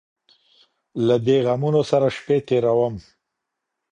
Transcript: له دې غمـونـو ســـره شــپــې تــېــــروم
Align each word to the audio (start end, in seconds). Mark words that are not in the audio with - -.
له 1.07 1.15
دې 1.25 1.37
غمـونـو 1.45 1.81
ســـره 1.89 2.09
شــپــې 2.15 2.37
تــېــــروم 2.47 2.95